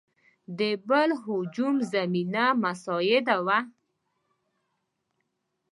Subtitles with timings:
[0.59, 3.59] د بل هجوم زمینه مساعد وي.